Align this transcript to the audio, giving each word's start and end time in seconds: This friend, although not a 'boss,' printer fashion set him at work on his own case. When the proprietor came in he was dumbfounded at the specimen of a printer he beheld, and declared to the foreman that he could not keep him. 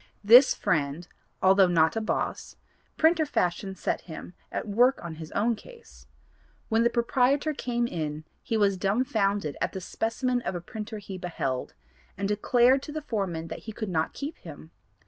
This 0.23 0.55
friend, 0.55 1.07
although 1.43 1.67
not 1.67 1.95
a 1.95 2.01
'boss,' 2.01 2.55
printer 2.97 3.23
fashion 3.23 3.75
set 3.75 4.01
him 4.01 4.33
at 4.51 4.67
work 4.67 4.99
on 5.05 5.13
his 5.17 5.31
own 5.33 5.55
case. 5.55 6.07
When 6.69 6.81
the 6.81 6.89
proprietor 6.89 7.53
came 7.53 7.85
in 7.85 8.23
he 8.41 8.57
was 8.57 8.77
dumbfounded 8.77 9.57
at 9.61 9.73
the 9.73 9.79
specimen 9.79 10.41
of 10.41 10.55
a 10.55 10.59
printer 10.59 10.97
he 10.97 11.19
beheld, 11.19 11.75
and 12.17 12.27
declared 12.27 12.81
to 12.81 12.91
the 12.91 13.03
foreman 13.03 13.47
that 13.49 13.59
he 13.69 13.71
could 13.71 13.89
not 13.89 14.13
keep 14.13 14.39
him. 14.39 14.71